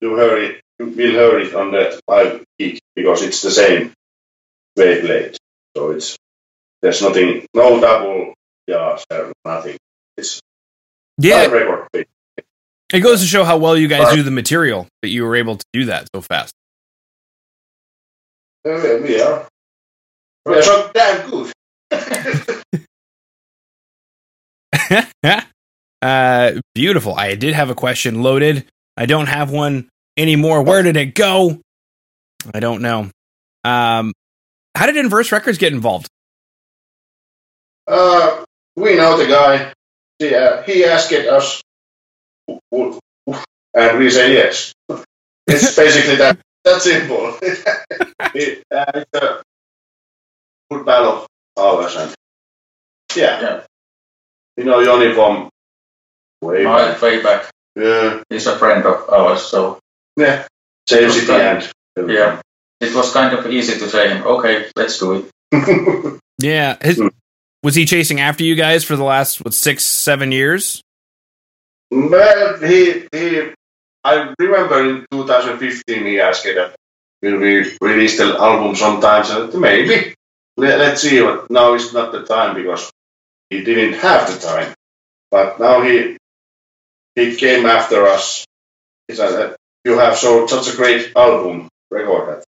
you 0.00 0.16
heard 0.16 0.42
it, 0.44 0.60
you 0.78 0.86
will 0.86 0.94
hear 1.14 1.38
it 1.40 1.54
on 1.54 1.70
the 1.72 2.00
live 2.08 2.44
gig 2.58 2.78
because 2.94 3.22
it's 3.22 3.40
the 3.42 3.50
same 3.50 3.92
wavelength. 4.76 5.38
So 5.76 5.90
it's 5.92 6.16
there's 6.82 7.00
nothing, 7.02 7.46
no 7.54 7.80
double 7.80 8.34
jars 8.68 9.04
there, 9.08 9.32
nothing. 9.44 9.76
It's 10.16 10.40
Yeah, 11.18 11.42
live 11.46 11.52
record. 11.52 12.06
It 12.92 13.00
goes 13.00 13.20
to 13.20 13.26
show 13.26 13.44
how 13.44 13.58
well 13.58 13.76
you 13.76 13.88
guys 13.88 14.14
do 14.14 14.22
the 14.22 14.30
material 14.30 14.86
that 15.02 15.08
you 15.08 15.24
were 15.24 15.36
able 15.36 15.56
to 15.56 15.64
do 15.72 15.86
that 15.86 16.08
so 16.14 16.20
fast. 16.20 16.54
Uh, 18.64 18.98
we 19.02 19.20
are 19.20 19.48
we 20.44 20.54
are 20.54 20.62
so 20.62 20.90
damn 20.92 21.30
good. 21.30 21.52
uh, 26.02 26.52
beautiful. 26.74 27.14
I 27.14 27.34
did 27.34 27.54
have 27.54 27.70
a 27.70 27.74
question 27.74 28.22
loaded. 28.22 28.66
I 28.96 29.06
don't 29.06 29.26
have 29.26 29.50
one 29.50 29.88
anymore. 30.16 30.62
Where 30.62 30.82
did 30.82 30.96
it 30.96 31.14
go? 31.14 31.60
I 32.54 32.60
don't 32.60 32.82
know. 32.82 33.10
Um, 33.64 34.12
how 34.74 34.86
did 34.86 34.96
Inverse 34.96 35.32
Records 35.32 35.58
get 35.58 35.72
involved? 35.72 36.08
Uh, 37.86 38.44
we 38.76 38.96
know 38.96 39.16
the 39.16 39.26
guy. 39.26 39.72
He, 40.18 40.34
uh, 40.34 40.62
he 40.62 40.84
asked 40.84 41.12
us, 41.12 41.62
and 42.48 43.98
we 43.98 44.10
say 44.10 44.34
yes. 44.34 44.72
It's 45.46 45.76
basically 45.82 46.16
that 46.16 46.38
that 46.64 46.82
simple. 46.82 47.36
it, 48.34 48.62
uh, 48.70 48.84
it's 48.94 49.10
a 49.14 49.42
good 50.70 50.86
pal 50.86 51.04
of 51.04 51.26
ours, 51.56 51.96
and 51.96 52.14
yeah, 53.14 53.40
Yeah. 53.40 53.60
you 54.56 54.64
know 54.64 54.84
Johnny 54.84 55.12
from 55.14 55.48
way 56.42 56.64
back. 56.64 57.00
My 57.00 57.08
way 57.08 57.22
back. 57.22 57.50
Yeah, 57.76 58.22
He's 58.30 58.46
a 58.46 58.56
friend 58.58 58.84
of 58.86 59.08
ours, 59.10 59.42
so 59.42 59.78
yeah, 60.16 60.46
same 60.88 61.10
city 61.10 61.32
and 61.32 61.70
yeah. 62.10 62.40
It 62.78 62.94
was 62.94 63.10
kind 63.12 63.32
of 63.36 63.46
easy 63.46 63.78
to 63.78 63.88
say, 63.88 64.08
him. 64.10 64.26
okay, 64.26 64.66
let's 64.76 64.98
do 64.98 65.24
it. 65.52 66.20
Yeah, 66.38 66.76
his, 66.82 67.00
was 67.62 67.74
he 67.74 67.86
chasing 67.86 68.20
after 68.20 68.44
you 68.44 68.54
guys 68.56 68.84
for 68.84 68.94
the 68.94 69.04
last 69.04 69.42
what 69.42 69.54
six, 69.54 69.84
seven 69.84 70.32
years? 70.32 70.82
Well, 71.90 72.58
he, 72.58 73.06
he, 73.12 73.52
I 74.04 74.34
remember 74.38 74.80
in 74.90 75.06
2015 75.10 76.04
he 76.06 76.20
asked 76.20 76.44
that 76.44 76.74
will 77.22 77.38
we 77.38 77.76
release 77.80 78.18
the 78.18 78.36
album 78.38 78.74
sometime? 78.76 79.24
So 79.24 79.48
maybe. 79.58 80.14
Let, 80.56 80.78
let's 80.78 81.02
see. 81.02 81.20
But 81.20 81.50
now 81.50 81.74
is 81.74 81.92
not 81.92 82.12
the 82.12 82.24
time 82.24 82.54
because 82.54 82.90
he 83.50 83.62
didn't 83.62 83.94
have 84.00 84.28
the 84.32 84.38
time. 84.46 84.74
But 85.30 85.60
now 85.60 85.82
he 85.82 86.16
he 87.14 87.36
came 87.36 87.66
after 87.66 88.06
us. 88.06 88.44
He 89.08 89.14
said 89.14 89.56
you 89.84 89.98
have 89.98 90.16
so 90.16 90.46
such 90.46 90.72
a 90.72 90.76
great 90.76 91.12
album 91.16 91.68
record 91.90 92.28
that 92.28 92.44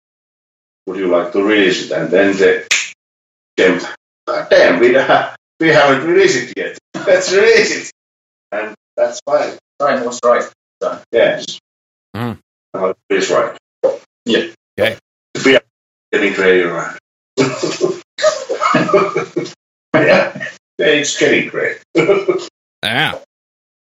would 0.87 0.99
you 0.99 1.09
like 1.09 1.33
to 1.33 1.43
release 1.43 1.87
it? 1.87 1.93
And 1.93 2.11
then 2.11 2.37
they 2.37 2.67
came. 3.57 3.81
"Ah, 4.29 4.47
Damn, 4.51 4.81
we 4.81 4.89
we 5.61 5.69
haven't 5.75 6.07
released 6.07 6.51
it 6.51 6.55
yet. 6.57 6.79
Let's 7.07 7.33
release 7.33 7.89
it. 7.89 7.93
And 9.13 9.19
that's 9.19 9.21
fine. 9.27 9.59
Time 9.79 10.05
was 10.05 10.21
right. 10.25 10.45
Yes. 11.13 11.59
Mm. 12.17 12.39
Uh, 12.75 12.95
it's 13.11 13.31
right. 13.31 13.57
Yeah. 14.25 14.47
Okay. 14.79 14.99
We 15.45 15.57
are 15.57 15.63
getting 16.13 16.33
great 16.35 16.65
around. 16.65 16.99
yeah. 19.95 20.49
It's 20.79 21.19
getting 21.19 21.49
great. 21.49 21.79
Yeah. 22.83 23.19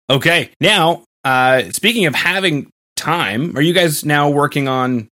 Okay. 0.09 0.51
Now, 0.61 1.05
uh, 1.25 1.71
speaking 1.71 2.07
of 2.07 2.15
having 2.15 2.71
time, 2.97 3.57
are 3.57 3.63
you 3.63 3.73
guys 3.73 4.05
now 4.05 4.31
working 4.31 4.69
on 4.69 5.09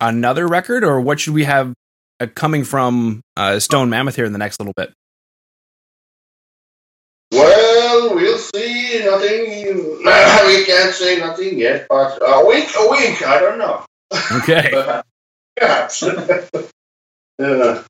another 0.00 0.46
record, 0.46 0.84
or 0.84 1.00
what 1.00 1.20
should 1.20 1.34
we 1.34 1.44
have 1.44 1.72
uh, 2.20 2.26
coming 2.34 2.64
from 2.64 3.22
uh, 3.36 3.58
Stone 3.58 3.90
Mammoth 3.90 4.16
here 4.16 4.24
in 4.24 4.32
the 4.32 4.38
next 4.38 4.60
little 4.60 4.74
bit? 4.76 4.92
Well, 7.32 8.14
we'll 8.14 8.38
see. 8.54 9.04
Nothing. 9.04 9.98
we 10.46 10.64
can't 10.64 10.94
say 10.94 11.18
nothing 11.18 11.58
yet, 11.58 11.86
but 11.88 12.18
a 12.22 12.44
wink, 12.46 12.68
a 12.78 12.88
wink. 12.90 13.22
I 13.26 13.40
don't 13.40 13.58
know. 13.58 13.84
Okay. 14.32 14.70
Perhaps. 15.56 16.02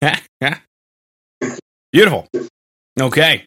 yeah. 0.00 0.58
Beautiful. 1.92 2.26
Okay. 3.00 3.44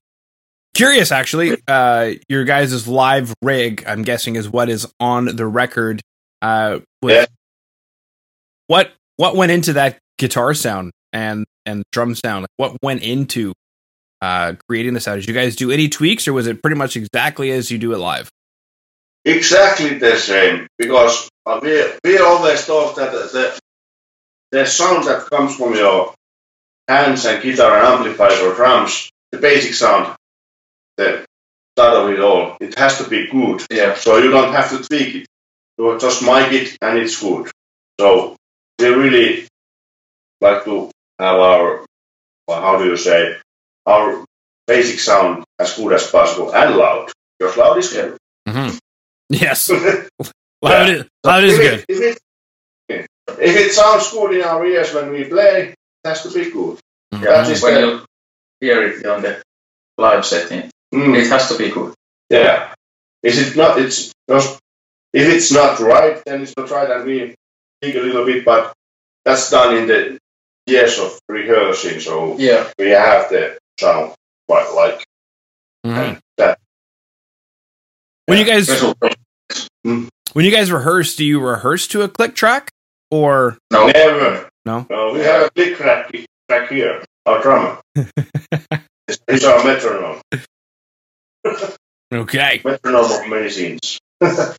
Curious, 0.74 1.12
actually. 1.12 1.58
Uh, 1.68 2.12
your 2.30 2.46
guys' 2.46 2.88
live 2.88 3.34
rig, 3.42 3.84
I'm 3.86 4.04
guessing, 4.04 4.36
is 4.36 4.50
what 4.50 4.70
is 4.70 4.88
on 5.00 5.26
the 5.26 5.46
record. 5.46 6.02
Uh, 6.42 6.80
with 7.02 7.16
Yeah. 7.16 7.26
what 8.68 8.94
what 9.18 9.36
went 9.36 9.52
into 9.52 9.74
that 9.74 9.98
guitar 10.18 10.54
sound 10.54 10.92
and 11.12 11.46
and 11.66 11.84
drum 11.92 12.16
sound? 12.16 12.46
What 12.58 12.78
went 12.82 13.02
into 13.02 13.54
uh, 14.22 14.54
creating 14.68 14.94
the 14.94 15.00
sound? 15.00 15.22
Did 15.22 15.30
you 15.30 15.34
guys 15.34 15.56
do 15.56 15.72
any 15.72 15.90
tweaks, 15.90 16.28
or 16.28 16.34
was 16.34 16.48
it 16.48 16.62
pretty 16.62 16.78
much 16.78 16.96
exactly 16.96 17.52
as 17.52 17.72
you 17.72 17.78
do 17.78 17.94
it 17.94 17.98
live? 17.98 18.30
Exactly 19.26 19.98
the 19.98 20.16
same. 20.18 20.68
Because 20.78 21.30
uh, 21.46 21.60
we, 21.62 21.84
we 22.04 22.18
always 22.18 22.64
thought 22.66 22.96
that 22.96 23.12
the, 23.12 23.60
the 24.52 24.66
sound 24.66 25.06
that 25.08 25.30
comes 25.30 25.56
from 25.56 25.76
your 25.76 26.14
hands 26.88 27.26
and 27.26 27.42
guitar 27.44 27.78
and 27.78 27.88
amplifiers 27.88 28.40
or 28.42 28.56
drums, 28.56 29.10
the 29.32 29.38
basic 29.38 29.74
sound, 29.74 30.16
the 30.98 31.26
start 31.78 31.96
of 31.96 32.10
it 32.10 32.20
all, 32.20 32.58
it 32.60 32.78
has 32.78 32.98
to 32.98 33.10
be 33.10 33.28
good. 33.28 33.64
Yeah. 33.70 33.94
So 33.96 34.18
you 34.18 34.32
don't 34.32 34.54
have 34.54 34.70
to 34.72 34.84
tweak 34.84 35.16
it. 35.16 35.28
You 35.78 35.98
just 36.00 36.24
mic 36.24 36.52
it 36.52 36.78
and 36.82 36.98
it's 36.98 37.22
good. 37.22 37.50
So 38.00 38.36
we 38.80 38.88
really 38.88 39.48
like 40.42 40.64
to 40.66 40.90
have 41.20 41.36
our, 41.36 41.86
well, 42.48 42.62
how 42.62 42.78
do 42.78 42.86
you 42.86 42.98
say, 42.98 43.38
our 43.90 44.24
basic 44.68 45.00
sound 45.00 45.44
as 45.58 45.76
good 45.76 45.94
as 45.94 46.10
possible 46.12 46.54
and 46.54 46.76
loud. 46.76 47.12
Because 47.40 47.58
loud 47.58 47.78
is 47.78 47.92
good. 47.94 48.18
Mm-hmm. 48.48 48.78
Yes, 49.32 49.70
loud, 50.64 50.90
is, 50.90 51.06
loud 51.24 51.44
is 51.44 51.58
good. 51.60 51.86
It, 51.88 51.90
if, 51.90 52.18
it, 52.90 53.08
if 53.40 53.56
it 53.58 53.72
sounds 53.74 54.10
good 54.12 54.34
in 54.34 54.42
our 54.42 54.66
ears 54.66 54.92
when 54.92 55.12
we 55.12 55.26
play, 55.26 55.70
it 55.70 55.76
has 56.04 56.24
to 56.24 56.32
be 56.34 56.50
good. 56.50 56.80
Mhm. 57.14 57.22
That 57.24 57.48
is 57.48 57.62
When 57.62 57.74
the, 57.76 57.88
you 58.62 58.68
hear 58.74 58.82
it 58.88 59.06
on 59.06 59.22
the 59.22 59.42
live 60.00 60.26
setting, 60.26 60.72
Mm, 60.92 61.16
it 61.16 61.30
has 61.30 61.48
to 61.50 61.58
be 61.60 61.70
good. 61.70 61.94
yeah. 62.32 62.74
Is 63.22 63.38
it 63.38 63.56
not? 63.56 63.78
It's 63.80 64.12
just 64.28 64.58
if 65.14 65.28
it's 65.30 65.52
not 65.52 65.80
right, 65.80 66.20
then 66.26 66.42
it's 66.42 66.58
not 66.58 66.72
right, 66.72 66.90
and 66.90 67.06
we 67.06 67.36
think 67.84 67.96
a 67.96 68.00
little 68.00 68.26
bit, 68.26 68.44
but 68.44 68.74
that's 69.26 69.52
done 69.52 69.78
in 69.78 69.86
the 69.88 70.18
years 70.66 70.98
of 70.98 71.20
rehearsing, 71.30 72.00
so 72.00 72.36
Yeah. 72.40 72.66
we 72.80 72.90
have 72.90 73.30
the 73.30 73.59
sound 73.80 74.14
quite 74.48 74.70
like 74.76 75.04
Mhm. 75.86 75.98
and 75.98 76.20
that. 76.38 76.60
When 78.26 78.38
you 78.38 78.46
guys 78.46 78.68
when 80.34 80.46
you 80.46 80.52
guys 80.52 80.72
rehearse, 80.72 81.16
do 81.16 81.26
you 81.26 81.40
rehearse 81.42 81.88
to 81.88 82.02
a 82.04 82.10
click 82.10 82.36
track 82.36 82.70
or 83.10 83.58
No. 83.72 83.88
Never. 83.88 84.50
No? 84.66 84.86
No, 84.90 85.14
we 85.14 85.22
have 85.22 85.48
a 85.48 85.50
click 85.52 85.78
track, 85.78 86.12
track 86.50 86.70
here, 86.70 87.04
our 87.26 87.42
drummer. 87.42 87.80
it's, 87.96 89.20
it's 89.28 89.46
our 89.46 89.64
metronome, 89.64 90.22
okay? 92.14 92.62
metronome 92.64 93.12
of 93.12 93.28
medicines. 93.28 94.00
Mhm. 94.22 94.56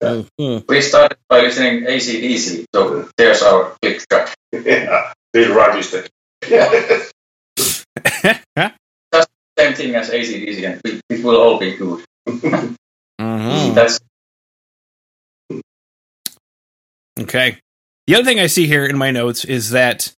We 0.68 0.82
started 0.82 1.16
by 1.30 1.40
listening 1.40 1.84
ACDC, 1.86 2.66
so 2.74 3.08
there's 3.16 3.40
our 3.42 3.74
click 3.80 4.02
track. 4.10 4.34
yeah, 4.52 5.12
Phil 5.32 5.54
Rudd 5.54 5.82
is 8.24 8.40
the. 8.56 9.26
Same 9.56 9.74
thing 9.74 9.94
as 9.94 10.10
ACDC, 10.10 10.66
and 10.68 10.80
it, 10.84 11.00
it 11.08 11.24
will 11.24 11.40
all 11.40 11.58
be 11.58 11.76
good. 11.76 12.04
Mhm. 13.20 13.74
That's 13.74 14.00
Okay. 17.20 17.58
The 18.08 18.16
other 18.16 18.24
thing 18.24 18.40
I 18.40 18.48
see 18.48 18.66
here 18.66 18.84
in 18.84 18.98
my 18.98 19.12
notes 19.12 19.44
is 19.44 19.70
that 19.70 20.12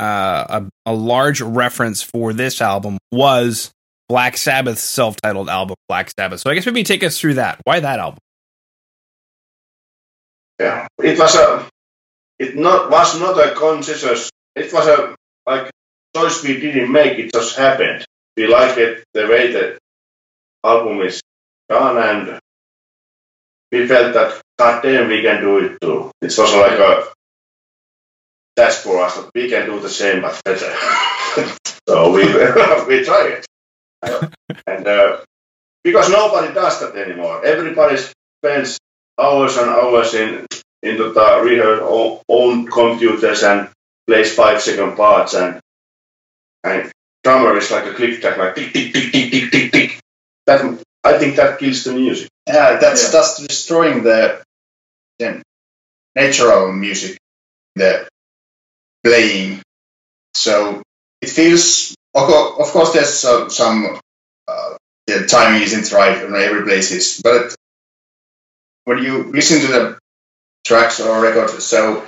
uh, 0.00 0.60
a, 0.86 0.90
a 0.90 0.92
large 0.92 1.40
reference 1.40 2.02
for 2.02 2.32
this 2.32 2.60
album 2.60 2.98
was 3.12 3.70
Black 4.08 4.36
Sabbath's 4.36 4.82
self-titled 4.82 5.48
album, 5.48 5.76
Black 5.88 6.10
Sabbath. 6.10 6.40
So 6.40 6.50
I 6.50 6.54
guess 6.54 6.66
maybe 6.66 6.82
take 6.82 7.04
us 7.04 7.20
through 7.20 7.34
that. 7.34 7.60
Why 7.64 7.78
that 7.80 8.00
album? 8.00 8.18
Yeah, 10.58 10.88
it 10.98 11.18
was 11.18 11.34
a, 11.36 11.68
it 12.38 12.56
not 12.56 12.90
was 12.90 13.18
not 13.20 13.38
a 13.38 13.54
conscious. 13.54 14.30
It 14.56 14.72
was 14.72 14.86
a 14.86 15.14
like 15.46 15.70
choice 16.14 16.42
we 16.42 16.60
didn't 16.60 16.90
make. 16.90 17.18
It 17.18 17.32
just 17.32 17.56
happened. 17.56 18.04
We 18.36 18.46
liked 18.46 18.78
it 18.78 19.04
the 19.14 19.26
way 19.26 19.52
the 19.52 19.78
album 20.64 21.00
is 21.00 21.20
done, 21.68 21.96
and 21.98 22.40
we 23.72 23.86
felt 23.86 24.14
that 24.14 24.40
God 24.58 24.82
damn, 24.82 25.08
we 25.08 25.22
can 25.22 25.40
do 25.40 25.58
it 25.58 25.80
too. 25.80 26.10
It 26.20 26.36
was 26.36 26.54
like 26.54 26.78
a 26.78 27.08
test 28.56 28.84
for 28.84 29.02
us 29.02 29.16
that 29.16 29.30
we 29.34 29.48
can 29.48 29.66
do 29.66 29.80
the 29.80 29.88
same 29.88 30.22
but 30.22 30.40
better. 30.44 30.74
so 31.88 32.12
we 32.12 32.24
we 32.88 33.04
try 33.04 33.38
it, 33.38 33.46
and 34.66 34.86
uh, 34.86 35.20
because 35.82 36.10
nobody 36.10 36.52
does 36.52 36.80
that 36.80 36.96
anymore. 36.96 37.44
Everybody 37.44 37.96
spends 38.42 38.78
hours 39.18 39.56
and 39.56 39.70
hours 39.70 40.14
in 40.14 40.46
into 40.82 41.12
the 41.12 41.40
rehearse 41.42 41.82
own, 41.82 42.20
own 42.28 42.66
computers 42.66 43.42
and 43.42 43.68
plays 44.06 44.34
five 44.34 44.62
second 44.62 44.96
parts 44.96 45.34
and 45.34 45.60
and 46.64 46.90
drummer 47.24 47.56
is 47.56 47.70
like 47.70 47.86
a 47.86 47.94
click 47.94 48.20
track 48.20 48.38
like 48.38 48.54
tick 48.54 48.72
tick 48.72 48.92
tick 48.92 49.12
tick 49.12 49.30
tick 49.30 49.50
tick 49.50 49.72
tick. 49.72 50.00
That 50.46 50.82
I 51.04 51.18
think 51.18 51.36
that 51.36 51.58
kills 51.58 51.84
the 51.84 51.92
music. 51.92 52.28
Yeah, 52.46 52.76
that's 52.78 53.04
Yeah. 53.04 53.10
that's 53.10 53.46
destroying 53.46 54.02
the, 54.02 54.42
the 55.18 55.42
natural 56.14 56.72
music, 56.72 57.18
the 57.76 58.08
playing. 59.04 59.62
So 60.34 60.82
it 61.20 61.30
feels. 61.30 61.94
Of 62.12 62.26
course, 62.72 62.92
there's 62.92 63.14
some, 63.14 63.50
some 63.50 64.00
uh, 64.48 64.76
the 65.06 65.26
timing 65.26 65.62
isn't 65.62 65.92
right 65.96 66.24
on 66.24 66.34
every 66.34 66.64
places, 66.64 67.20
but 67.22 67.54
when 68.84 68.98
you 69.04 69.24
listen 69.30 69.60
to 69.60 69.66
the 69.68 69.98
tracks 70.64 71.00
or 71.00 71.22
records, 71.22 71.64
so 71.64 72.04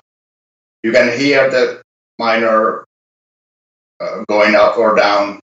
you 0.83 0.91
can 0.93 1.17
hear 1.17 1.49
the 1.51 1.83
minor 2.19 2.85
uh, 4.03 4.25
going 4.29 4.55
up 4.55 4.77
or 4.79 4.97
down, 4.97 5.41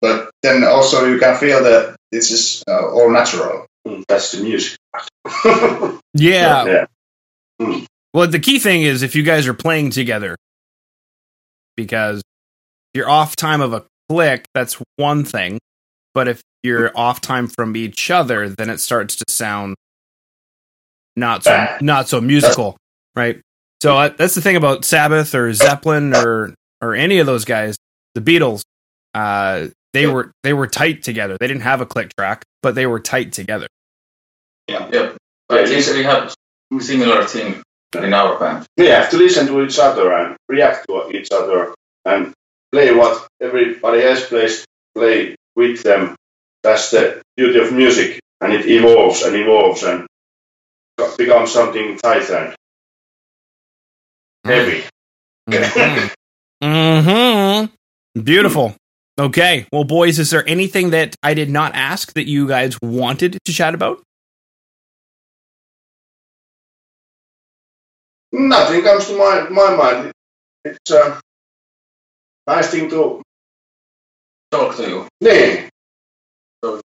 but 0.00 0.30
then 0.42 0.64
also 0.64 1.06
you 1.06 1.18
can 1.18 1.36
feel 1.36 1.62
that 1.64 1.96
this 2.10 2.30
is 2.30 2.62
uh, 2.66 2.88
all 2.88 3.10
natural. 3.10 3.66
Mm, 3.86 4.04
That's 4.08 4.32
the 4.32 4.42
music. 4.42 4.78
Yeah. 6.12 6.86
yeah. 7.60 7.84
Well, 8.12 8.26
the 8.26 8.40
key 8.40 8.58
thing 8.58 8.82
is 8.82 9.02
if 9.04 9.14
you 9.14 9.22
guys 9.22 9.46
are 9.46 9.54
playing 9.54 9.90
together, 9.90 10.34
because 11.76 12.18
if 12.18 12.98
you're 12.98 13.08
off 13.08 13.36
time 13.36 13.60
of 13.60 13.72
a 13.72 13.84
click, 14.08 14.46
that's 14.52 14.76
one 14.96 15.24
thing. 15.24 15.60
But 16.12 16.26
if 16.26 16.40
you're 16.64 16.90
off 16.98 17.20
time 17.20 17.46
from 17.46 17.76
each 17.76 18.10
other, 18.10 18.48
then 18.48 18.68
it 18.70 18.78
starts 18.78 19.14
to 19.16 19.24
sound 19.28 19.76
not 21.14 21.44
so 21.44 21.76
not 21.80 22.08
so 22.08 22.20
musical, 22.20 22.76
right? 23.14 23.40
So 23.82 23.96
uh, 23.96 24.08
that's 24.08 24.34
the 24.34 24.40
thing 24.40 24.56
about 24.56 24.84
Sabbath 24.84 25.34
or 25.34 25.52
Zeppelin 25.52 26.14
or 26.14 26.54
or 26.82 26.94
any 26.94 27.18
of 27.18 27.26
those 27.26 27.44
guys, 27.44 27.76
the 28.14 28.20
Beatles. 28.20 28.62
Uh, 29.14 29.68
they 29.92 30.06
were 30.06 30.32
they 30.42 30.52
were 30.52 30.66
tight 30.66 31.02
together. 31.02 31.36
They 31.38 31.48
didn't 31.48 31.62
have 31.62 31.80
a 31.80 31.86
click 31.86 32.14
track, 32.16 32.44
but 32.62 32.74
they 32.74 32.86
were 32.86 33.00
tight 33.00 33.32
together. 33.32 33.66
yeah. 34.92 35.12
But 35.48 35.64
at 35.64 35.68
least 35.68 35.92
we 35.94 36.04
have 36.04 36.34
similar 36.78 37.24
thing 37.24 37.62
in 37.96 38.14
our 38.14 38.38
band. 38.38 38.66
we 38.76 38.86
have 38.86 39.10
to 39.10 39.16
listen 39.16 39.46
to 39.48 39.64
each 39.64 39.78
other 39.78 40.12
and 40.12 40.36
react 40.48 40.86
to 40.86 41.10
each 41.10 41.28
other 41.32 41.74
and 42.04 42.32
play 42.70 42.94
what 42.94 43.26
everybody 43.40 44.02
else 44.02 44.28
plays, 44.28 44.64
play 44.94 45.34
with 45.56 45.82
them. 45.82 46.14
That's 46.62 46.92
the 46.92 47.20
beauty 47.36 47.58
of 47.58 47.72
music, 47.72 48.20
and 48.40 48.52
it 48.52 48.66
evolves 48.66 49.22
and 49.22 49.34
evolves 49.34 49.82
and 49.82 50.06
becomes 51.18 51.50
something 51.52 51.98
tight 51.98 52.30
and 52.30 52.54
heavy. 54.44 54.84
Mm-hmm. 56.62 57.74
Beautiful. 58.14 58.70
Hmm. 58.70 59.24
Okay. 59.26 59.66
Well, 59.72 59.84
boys, 59.84 60.18
is 60.18 60.30
there 60.30 60.48
anything 60.48 60.90
that 60.90 61.14
I 61.22 61.34
did 61.34 61.50
not 61.50 61.74
ask 61.74 62.14
that 62.14 62.26
you 62.26 62.48
guys 62.48 62.78
wanted 62.80 63.38
to 63.44 63.52
chat 63.52 63.74
about? 63.74 64.02
Nothing 68.32 68.82
comes 68.82 69.06
to 69.08 69.16
my, 69.18 69.48
my 69.50 69.74
mind. 69.74 70.12
It's 70.64 70.90
a 70.90 71.20
nice 72.46 72.70
thing 72.70 72.88
to 72.90 73.22
Talk 74.50 74.76
to 74.76 74.82
you. 74.88 75.08
name. 75.20 75.68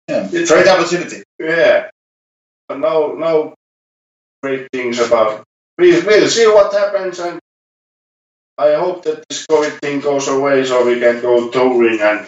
Yeah, 0.07 0.25
It's- 0.27 0.49
great 0.49 0.67
opportunity. 0.67 1.23
Yeah. 1.39 1.89
But 2.67 2.79
no, 2.79 3.13
no 3.13 3.53
great 4.41 4.67
things 4.71 4.99
about. 4.99 5.43
We 5.77 5.91
will 6.01 6.27
see 6.27 6.45
what 6.47 6.73
happens, 6.73 7.19
and 7.19 7.39
I 8.57 8.75
hope 8.75 9.03
that 9.03 9.23
this 9.29 9.45
COVID 9.47 9.79
thing 9.79 9.99
goes 9.99 10.27
away 10.27 10.63
so 10.65 10.85
we 10.85 10.99
can 10.99 11.21
go 11.21 11.49
touring 11.49 11.99
and 12.01 12.27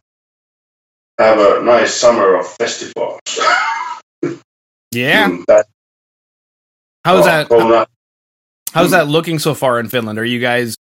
have 1.20 1.40
a 1.40 1.64
nice 1.64 1.94
summer 1.94 2.36
of 2.36 2.48
festivals. 2.48 3.20
Yeah. 4.92 5.28
Mm, 5.28 5.46
that- 5.48 5.68
How's 7.04 7.28
oh, 7.52 7.70
that? 7.70 7.88
How's 8.72 8.92
that 8.92 9.08
looking 9.08 9.40
so 9.40 9.54
far 9.54 9.78
in 9.80 9.90
Finland? 9.90 10.18
Are 10.18 10.26
you 10.26 10.40
guys 10.40 10.76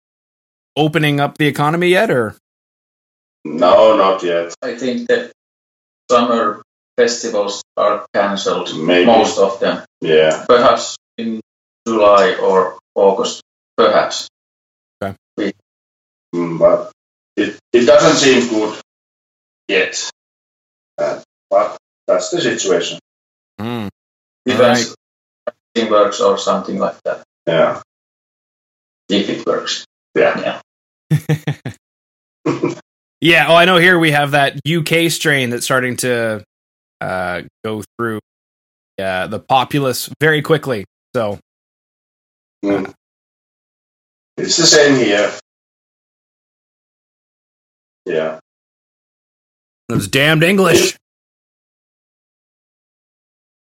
opening 0.75 1.19
up 1.19 1.37
the 1.37 1.47
economy 1.47 1.89
yet, 1.89 2.09
or 2.09 2.35
No, 3.43 3.95
not 3.95 4.23
yet. 4.23 4.53
I 4.61 4.75
think 4.75 5.07
that 5.07 5.31
summer 6.09 6.61
festivals 6.97 7.61
are 7.77 8.05
cancelled, 8.13 8.75
most 8.75 9.37
of 9.37 9.59
them. 9.59 9.85
Yeah. 10.01 10.45
Perhaps 10.47 10.97
in 11.17 11.41
July 11.87 12.35
or 12.35 12.77
August, 12.95 13.41
perhaps. 13.77 14.27
Mm, 16.35 16.59
but 16.59 16.91
it, 17.37 17.57
it 17.71 17.85
doesn't 17.85 18.17
seem 18.17 18.49
good 18.49 18.79
yet. 19.69 20.09
Uh, 20.97 21.21
but 21.49 21.77
that's 22.07 22.29
the 22.29 22.41
situation. 22.41 22.99
Hmm. 23.59 23.87
Depends 24.45 24.93
if 25.47 25.83
it 25.85 25.89
works 25.89 26.19
or 26.19 26.37
something 26.37 26.77
like 26.77 27.01
that. 27.05 27.23
Yeah. 27.47 27.81
If 29.09 29.29
it 29.29 29.45
works. 29.45 29.85
Yeah. 30.15 30.61
Yeah. 31.11 31.41
Yeah. 33.21 33.45
Oh, 33.47 33.55
I 33.55 33.65
know. 33.65 33.77
Here 33.77 33.97
we 33.97 34.11
have 34.11 34.31
that 34.31 34.59
UK 34.67 35.09
strain 35.09 35.49
that's 35.49 35.63
starting 35.63 35.95
to 35.97 36.43
uh, 37.01 37.41
go 37.63 37.81
through 37.97 38.19
uh, 38.99 39.25
the 39.27 39.39
populace 39.39 40.09
very 40.19 40.43
quickly. 40.43 40.85
So 41.15 41.39
Mm. 42.63 42.93
It's 44.37 44.57
the 44.57 44.65
same 44.65 44.95
here. 44.97 45.31
Yeah. 48.05 48.39
those 49.89 50.07
damned 50.07 50.43
English. 50.43 50.95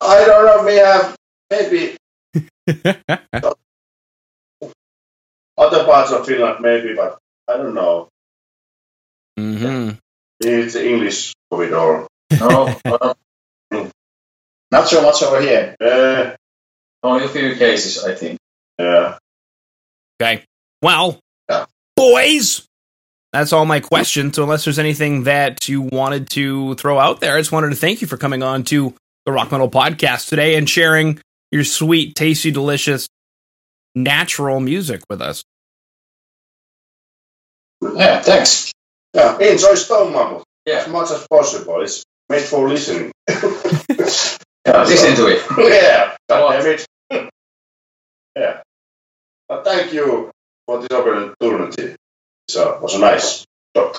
I 0.01 0.25
don't 0.25 0.47
know. 0.47 0.65
We 0.65 0.77
have 0.77 1.17
maybe 1.51 1.97
other 5.59 5.85
parts 5.85 6.11
of 6.13 6.27
Finland, 6.27 6.61
maybe, 6.61 6.95
but 6.95 7.19
I 7.49 7.57
don't 7.57 7.75
know. 7.75 8.09
hmm 9.39 9.91
It's 10.41 10.75
the 10.75 10.89
English 10.89 11.35
corridor. 11.51 12.07
No, 12.39 12.79
no, 12.87 13.15
Not 14.71 14.89
so 14.89 15.03
much 15.03 15.23
over 15.23 15.41
here. 15.41 15.75
Uh, 15.81 16.37
only 17.03 17.25
a 17.25 17.29
few 17.29 17.57
cases, 17.57 18.05
I 18.05 18.15
think. 18.15 18.39
yeah. 18.79 19.19
Okay. 20.21 20.45
Well, 20.83 21.19
Yeah. 21.49 21.67
boys, 21.97 22.67
that's 23.33 23.53
all 23.53 23.65
my 23.65 23.81
questions. 23.81 24.37
So, 24.37 24.43
unless 24.43 24.65
there's 24.65 24.79
anything 24.79 25.25
that 25.25 25.69
you 25.69 25.83
wanted 25.83 26.29
to 26.31 26.75
throw 26.75 26.99
out 26.99 27.21
there, 27.21 27.37
I 27.37 27.41
just 27.41 27.53
wanted 27.53 27.71
to 27.71 27.77
thank 27.77 28.01
you 28.01 28.07
for 28.07 28.17
coming 28.17 28.43
on 28.43 28.65
to 28.65 28.95
the 29.27 29.33
Rock 29.33 29.53
Metal 29.53 29.71
Podcast 29.71 30.29
today 30.29 30.57
and 30.57 30.69
sharing 30.69 31.21
your 31.53 31.65
sweet, 31.65 32.15
tasty, 32.15 32.51
delicious, 32.51 33.09
natural 33.95 34.61
music 34.61 35.03
with 35.11 35.21
us. 35.21 35.45
Yeah, 37.83 38.21
thanks. 38.21 38.73
Yeah. 39.15 39.39
Enjoy 39.39 39.75
Stone 39.75 40.13
Mammoth 40.13 40.45
Yeah. 40.67 40.77
as 40.81 40.89
much 40.89 41.11
as 41.11 41.27
possible. 41.29 41.81
It's 41.83 42.05
made 42.29 42.43
for 42.43 42.69
listening. 42.69 43.13
Yeah, 44.67 44.83
listen 44.83 45.17
to 45.17 45.27
it. 45.27 45.43
yeah. 45.59 46.17
God 46.29 46.53
damn 46.53 46.67
it. 46.67 46.87
yeah. 48.37 48.61
But 49.49 49.65
thank 49.65 49.93
you 49.95 50.31
for 50.67 50.81
this 50.83 50.91
opportunity. 50.93 51.97
So 52.51 52.75
it 52.75 52.83
was 52.83 52.97
a 52.97 52.99
nice 52.99 53.47
talk. 53.75 53.97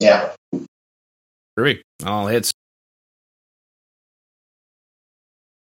Yeah. 0.00 0.32
Groovy. 1.58 1.82
All 2.06 2.26
hits. 2.26 2.54